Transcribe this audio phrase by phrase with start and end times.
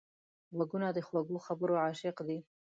[0.55, 2.39] غوږونه د خوږو خبرو عاشق دي